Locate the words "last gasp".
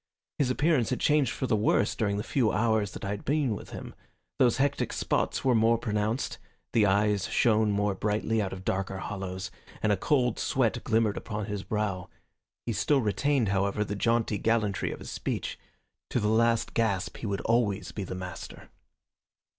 16.29-17.17